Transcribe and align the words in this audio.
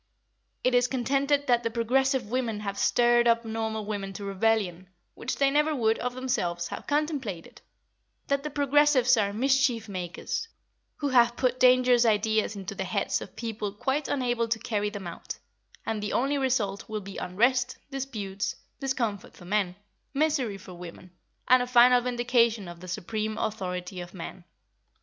It 0.63 0.73
is 0.73 0.87
contended 0.87 1.45
that 1.45 1.61
the 1.61 1.69
progressive 1.69 2.25
women 2.31 2.61
have 2.61 2.75
stirred 2.79 3.27
up 3.27 3.45
normal 3.45 3.85
women 3.85 4.13
to 4.13 4.23
rebellion, 4.25 4.89
which 5.13 5.35
they 5.35 5.51
never 5.51 5.75
would, 5.75 5.99
of 5.99 6.15
themselves, 6.15 6.69
have 6.69 6.87
contemplated; 6.87 7.61
that 8.25 8.41
the 8.41 8.49
progressives 8.49 9.15
are 9.15 9.31
mischief 9.31 9.87
makers, 9.87 10.47
who 10.95 11.09
have 11.09 11.35
put 11.37 11.59
dangerous 11.59 12.03
ideas 12.03 12.55
into 12.55 12.73
the 12.73 12.83
heads 12.83 13.21
of 13.21 13.35
people 13.35 13.71
quite 13.73 14.07
unable 14.07 14.47
to 14.47 14.57
carry 14.57 14.89
them 14.89 15.05
out, 15.05 15.37
and 15.85 16.01
the 16.01 16.13
only 16.13 16.39
result 16.39 16.89
will 16.89 17.01
be 17.01 17.17
unrest, 17.17 17.77
disputes, 17.91 18.55
discomfort 18.79 19.35
for 19.37 19.45
men, 19.45 19.75
misery 20.15 20.57
for 20.57 20.73
women, 20.73 21.11
and 21.47 21.61
a 21.61 21.67
final 21.67 22.01
vindication 22.01 22.67
of 22.67 22.79
the 22.79 22.87
supreme 22.87 23.37
authority 23.37 24.01
of 24.01 24.15
man. 24.15 24.45